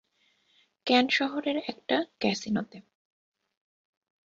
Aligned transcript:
Can 0.87 1.05
শহরের 1.09 1.57
একটা 1.69 1.97
ক্যাসিনোতে। 2.19 2.77